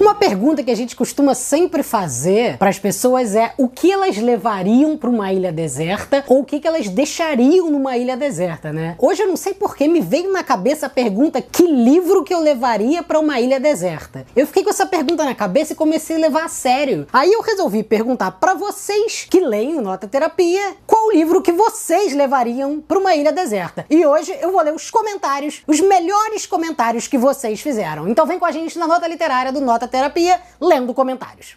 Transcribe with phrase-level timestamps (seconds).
[0.00, 4.16] Uma pergunta que a gente costuma sempre fazer para as pessoas é o que elas
[4.16, 8.96] levariam para uma ilha deserta ou o que, que elas deixariam numa ilha deserta, né?
[8.98, 12.34] Hoje eu não sei por que me veio na cabeça a pergunta que livro que
[12.34, 14.26] eu levaria para uma ilha deserta.
[14.34, 17.06] Eu fiquei com essa pergunta na cabeça e comecei a levar a sério.
[17.12, 22.14] Aí eu resolvi perguntar para vocês que leem o Nota Terapia qual livro que vocês
[22.14, 23.84] levariam para uma ilha deserta.
[23.90, 28.08] E hoje eu vou ler os comentários, os melhores comentários que vocês fizeram.
[28.08, 31.56] Então vem com a gente na nota literária do Nota terapia lendo comentários.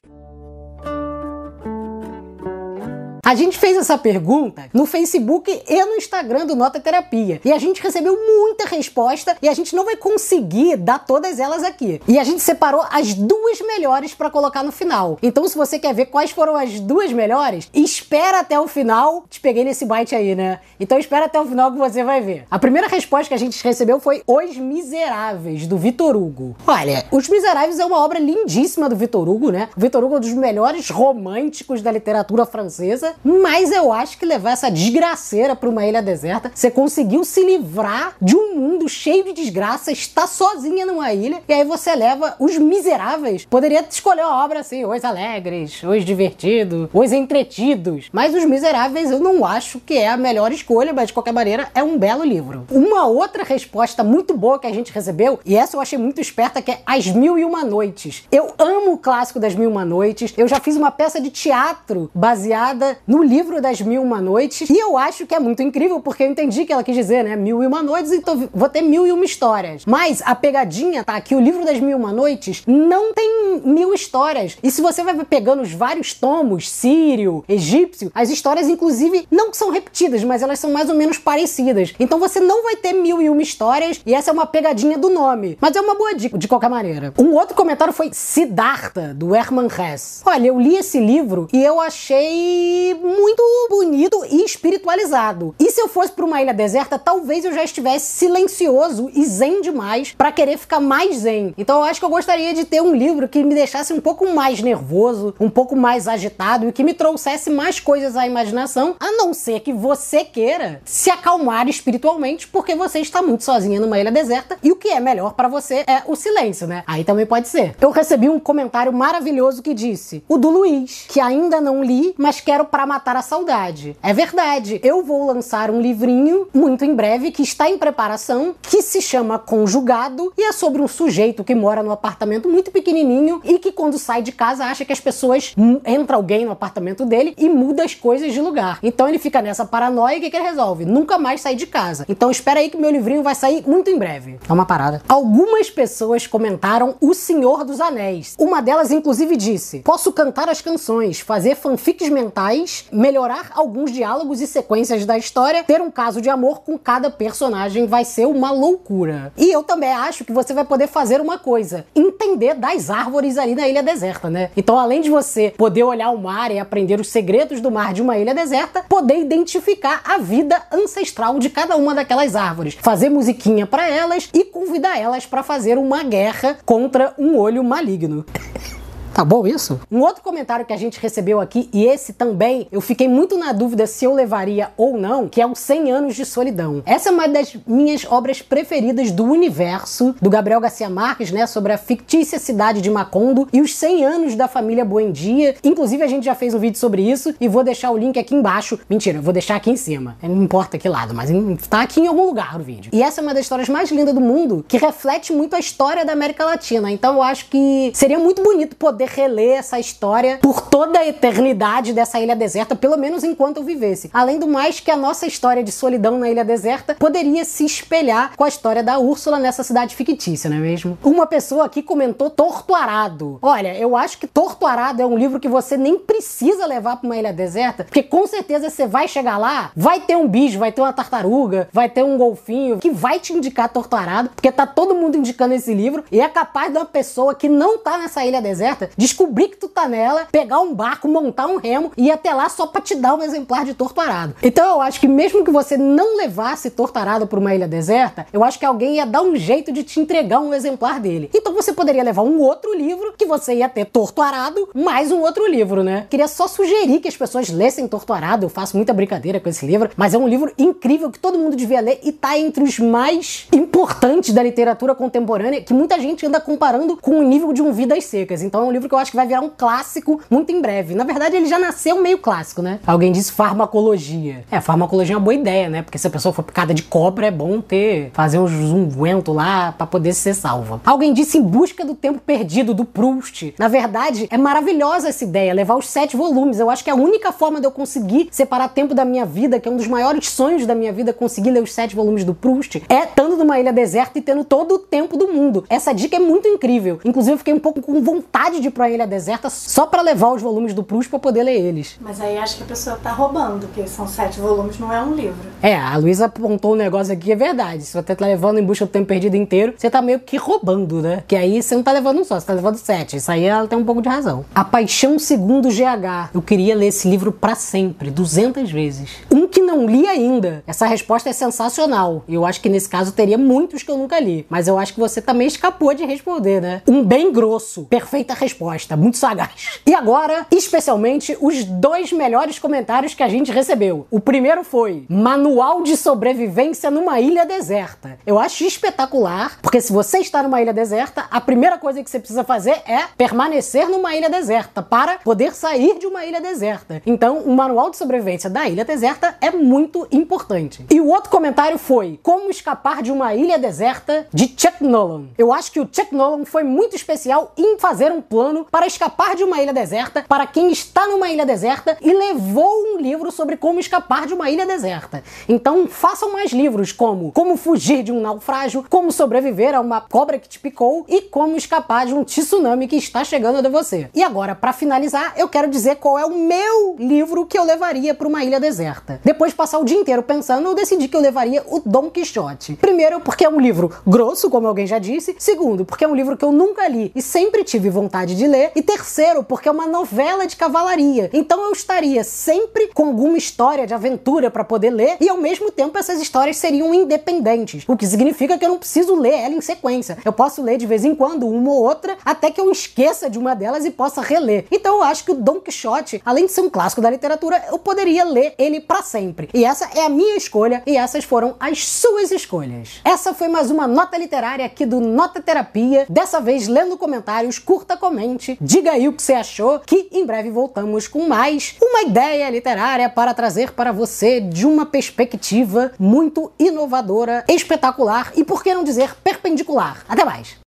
[3.26, 7.42] A gente fez essa pergunta no Facebook e no Instagram do Nota Terapia.
[7.44, 11.64] E a gente recebeu muita resposta e a gente não vai conseguir dar todas elas
[11.64, 12.00] aqui.
[12.08, 15.18] E a gente separou as duas melhores para colocar no final.
[15.24, 19.26] Então, se você quer ver quais foram as duas melhores, espera até o final.
[19.28, 20.60] Te peguei nesse byte aí, né?
[20.80, 22.46] Então, espera até o final que você vai ver.
[22.52, 26.56] A primeira resposta que a gente recebeu foi Os Miseráveis, do Vitor Hugo.
[26.68, 29.68] Olha, Os Miseráveis é uma obra lindíssima do Vitor Hugo, né?
[29.76, 34.26] O Vitor Hugo é um dos melhores românticos da literatura francesa mas eu acho que
[34.26, 39.24] levar essa desgraceira para uma ilha deserta, você conseguiu se livrar de um mundo cheio
[39.24, 43.46] de desgraça, está sozinha numa ilha, e aí você leva os miseráveis.
[43.46, 48.10] Poderia escolher uma obra assim, os alegres, os divertidos, os entretidos.
[48.12, 51.70] Mas os miseráveis eu não acho que é a melhor escolha, mas de qualquer maneira
[51.74, 52.66] é um belo livro.
[52.72, 56.62] Uma outra resposta muito boa que a gente recebeu, e essa eu achei muito esperta,
[56.62, 58.24] que é As Mil e Uma Noites.
[58.32, 60.34] Eu amo o clássico das Mil e Uma Noites.
[60.38, 64.70] Eu já fiz uma peça de teatro baseada no livro das Mil Uma Noites.
[64.70, 67.36] E eu acho que é muito incrível, porque eu entendi que ela quis dizer, né?
[67.36, 69.84] Mil e Uma Noites, então vou ter mil e uma histórias.
[69.86, 73.94] Mas a pegadinha tá que o livro das Mil e Uma Noites não tem mil
[73.94, 74.58] histórias.
[74.62, 79.72] E se você vai pegando os vários tomos, sírio, egípcio, as histórias, inclusive, não são
[79.72, 81.94] repetidas, mas elas são mais ou menos parecidas.
[82.00, 85.10] Então você não vai ter mil e uma histórias, e essa é uma pegadinha do
[85.10, 85.58] nome.
[85.60, 87.14] Mas é uma boa dica, de qualquer maneira.
[87.18, 90.22] Um outro comentário foi Siddhartha, do Herman Hesse.
[90.26, 95.56] Olha, eu li esse livro e eu achei muito bonito e espiritualizado.
[95.60, 99.62] E se eu fosse para uma ilha deserta, talvez eu já estivesse silencioso e zen
[99.62, 101.54] demais para querer ficar mais zen.
[101.58, 104.34] Então eu acho que eu gostaria de ter um livro que me deixasse um pouco
[104.34, 109.12] mais nervoso, um pouco mais agitado e que me trouxesse mais coisas à imaginação, a
[109.12, 114.12] não ser que você queira se acalmar espiritualmente porque você está muito sozinha numa ilha
[114.12, 116.84] deserta e o que é melhor para você é o silêncio, né?
[116.88, 117.76] Aí também pode ser.
[117.80, 122.40] Eu recebi um comentário maravilhoso que disse: "O do Luiz, que ainda não li, mas
[122.40, 123.96] quero para matar a saudade.
[124.02, 124.80] É verdade.
[124.84, 129.40] Eu vou lançar um livrinho muito em breve que está em preparação, que se chama
[129.40, 133.98] Conjugado e é sobre um sujeito que mora num apartamento muito pequenininho e que quando
[133.98, 135.54] sai de casa acha que as pessoas
[135.86, 138.80] entra alguém no apartamento dele e muda as coisas de lugar.
[138.84, 140.86] Então ele fica nessa paranoia e o que, que ele resolve?
[140.86, 142.06] Nunca mais sair de casa.
[142.08, 144.40] Então espera aí que meu livrinho vai sair muito em breve.
[144.48, 145.02] É uma parada.
[145.08, 148.36] Algumas pessoas comentaram O Senhor dos Anéis.
[148.38, 154.48] Uma delas inclusive disse: "Posso cantar as canções, fazer fanfics mentais, melhorar alguns diálogos e
[154.48, 159.32] sequências da história, ter um caso de amor com cada personagem vai ser uma loucura.
[159.38, 163.56] E eu também acho que você vai poder fazer uma coisa: entender das árvores ali
[163.56, 164.50] na ilha deserta, né?
[164.56, 168.02] Então, além de você poder olhar o mar e aprender os segredos do mar de
[168.02, 173.66] uma ilha deserta, poder identificar a vida ancestral de cada uma daquelas árvores, fazer musiquinha
[173.66, 178.26] para elas e convidar elas para fazer uma guerra contra um olho maligno.
[179.16, 179.80] Tá bom isso?
[179.90, 183.54] Um outro comentário que a gente recebeu aqui, e esse também, eu fiquei muito na
[183.54, 186.84] dúvida se eu levaria ou não, que é o 100 Anos de Solidão.
[186.86, 191.72] Essa é uma das minhas obras preferidas do universo, do Gabriel Garcia Marques, né, sobre
[191.72, 195.56] a fictícia cidade de Macondo e os 100 anos da família Buendia.
[195.64, 198.36] Inclusive, a gente já fez um vídeo sobre isso e vou deixar o link aqui
[198.36, 198.78] embaixo.
[198.90, 200.18] Mentira, eu vou deixar aqui em cima.
[200.22, 201.30] Não importa que lado, mas
[201.70, 202.90] tá aqui em algum lugar no vídeo.
[202.92, 206.04] E essa é uma das histórias mais lindas do mundo, que reflete muito a história
[206.04, 206.92] da América Latina.
[206.92, 211.08] Então, eu acho que seria muito bonito poder poder reler essa história por toda a
[211.08, 214.10] eternidade dessa ilha deserta, pelo menos enquanto eu vivesse.
[214.14, 218.36] Além do mais, que a nossa história de solidão na ilha deserta poderia se espelhar
[218.36, 220.98] com a história da Úrsula nessa cidade fictícia, não é mesmo?
[221.04, 223.40] Uma pessoa aqui comentou Tortuarado.
[223.42, 227.18] Olha, eu acho que Tortuarado é um livro que você nem precisa levar para uma
[227.18, 230.82] ilha deserta, porque com certeza você vai chegar lá, vai ter um bicho, vai ter
[230.82, 235.18] uma tartaruga, vai ter um golfinho que vai te indicar Tortuarado, porque tá todo mundo
[235.18, 238.90] indicando esse livro e é capaz de uma pessoa que não tá nessa ilha deserta
[238.98, 242.50] descobrir que tu tá nela, pegar um barco, montar um remo e ir até lá
[242.50, 244.36] só pra te dar um exemplar de torturado.
[244.42, 248.44] Então eu acho que mesmo que você não levasse torturado pra uma ilha deserta, eu
[248.44, 251.30] acho que alguém ia dar um jeito de te entregar um exemplar dele.
[251.34, 255.48] Então você poderia levar um outro livro que você ia ter torturado, mais um outro
[255.48, 256.08] livro, né?
[256.10, 259.90] Queria só sugerir que as pessoas lessem torturado, eu faço muita brincadeira com esse livro,
[259.96, 263.48] mas é um livro incrível que todo mundo devia ler e tá entre os mais
[263.52, 268.06] importantes da literatura contemporânea, que muita gente anda comparando com o nível de um Vidas
[268.06, 268.42] Secas.
[268.42, 270.96] Então é um livro que eu acho que vai virar um clássico muito em breve.
[270.96, 272.80] Na verdade, ele já nasceu meio clássico, né?
[272.86, 274.44] Alguém disse farmacologia.
[274.52, 275.82] É, farmacologia é uma boa ideia, né?
[275.82, 279.72] Porque se a pessoa for picada de cobra, é bom ter, fazer uns ungüento lá
[279.72, 280.82] para poder ser salva.
[280.86, 283.54] Alguém disse em busca do tempo perdido, do Proust.
[283.58, 286.60] Na verdade, é maravilhosa essa ideia, levar os sete volumes.
[286.60, 289.60] Eu acho que é a única forma de eu conseguir separar tempo da minha vida,
[289.60, 292.34] que é um dos maiores sonhos da minha vida, conseguir ler os sete volumes do
[292.34, 295.64] Proust, é estando numa ilha deserta e tendo todo o tempo do mundo.
[295.70, 297.00] Essa dica é muito incrível.
[297.06, 300.34] Inclusive, eu fiquei um pouco com vontade de ir pra ilha deserta só para levar
[300.34, 301.98] os volumes do Proust para poder ler eles.
[302.02, 305.14] Mas aí acho que a pessoa tá roubando, porque são sete volumes, não é um
[305.14, 305.50] livro.
[305.62, 307.84] É, a Luísa apontou um negócio aqui, é verdade.
[307.84, 311.02] Se você tá levando em busca do tempo perdido inteiro, você tá meio que roubando,
[311.02, 311.24] né?
[311.28, 313.18] Que aí você não tá levando um só, você tá levando sete.
[313.18, 314.46] Isso aí ela tem um pouco de razão.
[314.54, 316.32] A Paixão Segundo GH.
[316.34, 319.10] Eu queria ler esse livro para sempre, 200 vezes.
[319.32, 319.45] Um
[319.76, 320.64] não li ainda.
[320.66, 322.24] Essa resposta é sensacional.
[322.28, 324.46] Eu acho que nesse caso teria muitos que eu nunca li.
[324.50, 326.82] Mas eu acho que você também escapou de responder, né?
[326.88, 327.86] Um bem grosso.
[327.86, 329.80] Perfeita resposta, muito sagaz.
[329.86, 334.08] E agora, especialmente, os dois melhores comentários que a gente recebeu.
[334.10, 338.18] O primeiro foi Manual de Sobrevivência numa Ilha Deserta.
[338.26, 342.20] Eu acho espetacular, porque se você está numa ilha deserta, a primeira coisa que você
[342.20, 347.02] precisa fazer é permanecer numa ilha deserta para poder sair de uma ilha deserta.
[347.06, 349.65] Então, o manual de sobrevivência da ilha deserta é muito
[350.12, 350.86] importante.
[350.92, 355.26] E o outro comentário foi Como escapar de uma ilha deserta de Chuck Nolan.
[355.38, 359.36] Eu acho que o Chuck Nolan foi muito especial em fazer um plano para escapar
[359.36, 362.95] de uma ilha deserta para quem está numa ilha deserta e levou um
[363.36, 365.24] sobre como escapar de uma ilha deserta.
[365.48, 370.40] Então, façam mais livros como Como fugir de um naufrágio, Como sobreviver a uma cobra
[370.40, 374.10] que te picou e Como escapar de um tsunami que está chegando de você.
[374.14, 378.14] E agora, para finalizar, eu quero dizer qual é o meu livro que eu levaria
[378.14, 379.20] para uma ilha deserta.
[379.24, 382.76] Depois de passar o dia inteiro pensando, eu decidi que eu levaria o Dom Quixote.
[382.76, 385.36] Primeiro, porque é um livro grosso, como alguém já disse.
[385.38, 388.72] Segundo, porque é um livro que eu nunca li e sempre tive vontade de ler.
[388.76, 391.30] E terceiro, porque é uma novela de cavalaria.
[391.34, 395.72] Então eu estaria sempre com alguma história de aventura para poder ler e ao mesmo
[395.72, 399.62] tempo essas histórias seriam independentes, o que significa que eu não preciso ler ela em
[399.62, 400.16] sequência.
[400.24, 403.40] Eu posso ler de vez em quando uma ou outra até que eu esqueça de
[403.40, 404.68] uma delas e possa reler.
[404.70, 407.80] Então eu acho que o Dom Quixote, além de ser um clássico da literatura, eu
[407.80, 409.50] poderia ler ele para sempre.
[409.56, 413.02] E essa é a minha escolha e essas foram as suas escolhas.
[413.04, 417.98] Essa foi mais uma nota literária aqui do Nota Terapia, dessa vez lendo comentários, curta,
[417.98, 422.48] comente, diga aí o que você achou, que em breve voltamos com mais uma ideia
[422.52, 428.84] literária para trazer para você de uma perspectiva muito inovadora, espetacular e por que não
[428.84, 430.04] dizer perpendicular.
[430.08, 430.65] Até mais.